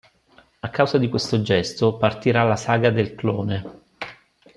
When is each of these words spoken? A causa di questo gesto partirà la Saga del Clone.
A 0.61 0.69
causa 0.71 0.97
di 0.97 1.09
questo 1.09 1.43
gesto 1.43 1.95
partirà 1.97 2.41
la 2.43 2.55
Saga 2.55 2.89
del 2.89 3.13
Clone. 3.13 3.81